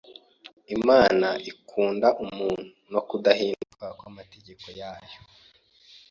Imana 0.75 1.27
ikunda 1.51 2.07
umuntu 2.25 2.65
no 2.91 3.01
kudahinduka 3.07 3.85
kw’amategeko 3.97 4.65
yayo. 4.79 5.17